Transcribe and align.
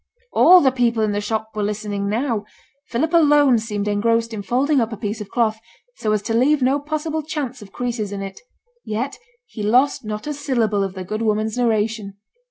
All 0.33 0.61
the 0.61 0.71
people 0.71 1.03
in 1.03 1.11
the 1.11 1.21
shop 1.21 1.51
were 1.53 1.61
listening 1.61 2.09
now; 2.09 2.43
Philip 2.87 3.13
alone 3.13 3.59
seemed 3.59 3.87
engrossed 3.87 4.33
in 4.33 4.41
folding 4.41 4.81
up 4.81 4.91
a 4.91 4.97
piece 4.97 5.21
of 5.21 5.29
cloth, 5.29 5.59
so 5.97 6.11
as 6.11 6.23
to 6.23 6.33
leave 6.33 6.63
no 6.63 6.79
possible 6.79 7.21
chance 7.21 7.61
of 7.61 7.71
creases 7.71 8.11
in 8.11 8.23
it; 8.23 8.39
yet 8.83 9.19
he 9.45 9.61
lost 9.61 10.03
not 10.03 10.25
a 10.25 10.33
syllable 10.33 10.81
of 10.83 10.95
the 10.95 11.03
good 11.03 11.21
woman's 11.21 11.55
narration. 11.55 12.17